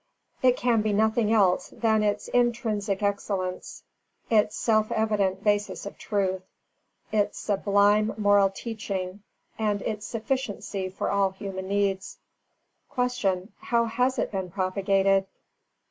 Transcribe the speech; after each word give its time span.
It 0.41 0.57
can 0.57 0.81
be 0.81 0.93
nothing 0.93 1.31
else 1.31 1.67
than 1.69 2.01
its 2.01 2.27
intrinsic 2.29 3.03
excellence: 3.03 3.83
its 4.31 4.55
self 4.57 4.91
evident 4.91 5.43
basis 5.43 5.85
of 5.85 5.95
truth, 5.99 6.41
its 7.11 7.37
sublime 7.37 8.15
moral 8.17 8.49
teaching, 8.49 9.21
and 9.59 9.79
its 9.83 10.07
sufficiency 10.07 10.89
for 10.89 11.11
all 11.11 11.29
human 11.29 11.67
needs. 11.67 12.17
283. 12.95 13.51
Q. 13.59 13.67
_How 13.67 13.87
has 13.91 14.17
it 14.17 14.31
been 14.31 14.49
propagated? 14.49 15.27